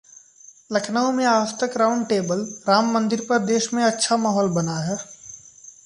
[0.71, 4.97] लखनऊ में आजतक राउंडटेबलः 'राम मंदिर पर देश में अच्छा माहौल बना है'